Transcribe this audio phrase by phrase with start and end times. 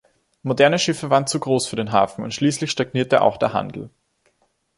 [0.41, 3.91] Moderne Schiffe waren zu groß für den Hafen und schließlich stagnierte auch der Handel.